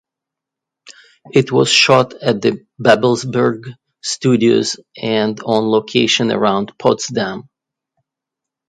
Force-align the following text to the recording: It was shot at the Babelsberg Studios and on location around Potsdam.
It 1.31 1.51
was 1.51 1.69
shot 1.69 2.15
at 2.23 2.41
the 2.41 2.65
Babelsberg 2.81 3.71
Studios 4.01 4.79
and 4.99 5.39
on 5.41 5.69
location 5.69 6.31
around 6.31 6.71
Potsdam. 6.79 7.47